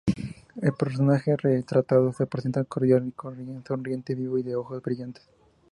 [0.63, 3.13] El personaje retratado se presenta cordial y
[3.67, 5.29] sonriente, vivo y de ojos brillantes.